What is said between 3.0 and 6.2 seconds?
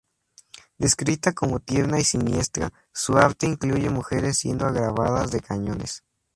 arte incluye mujeres siendo grabadas de cañones.